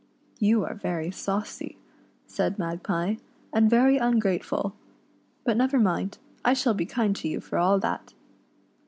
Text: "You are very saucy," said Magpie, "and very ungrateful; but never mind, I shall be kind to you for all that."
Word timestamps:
"You 0.39 0.65
are 0.65 0.73
very 0.73 1.11
saucy," 1.11 1.77
said 2.25 2.57
Magpie, 2.57 3.17
"and 3.53 3.69
very 3.69 3.97
ungrateful; 3.97 4.73
but 5.43 5.55
never 5.57 5.77
mind, 5.77 6.17
I 6.43 6.53
shall 6.53 6.73
be 6.73 6.87
kind 6.87 7.15
to 7.17 7.27
you 7.27 7.39
for 7.39 7.59
all 7.59 7.77
that." 7.81 8.15